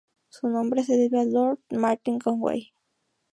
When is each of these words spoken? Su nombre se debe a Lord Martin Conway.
Su 0.29 0.47
nombre 0.49 0.83
se 0.83 0.97
debe 0.97 1.19
a 1.21 1.25
Lord 1.25 1.59
Martin 1.69 2.17
Conway. 2.17 2.73